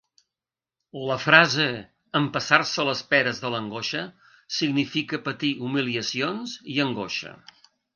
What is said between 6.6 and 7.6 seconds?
i angoixa.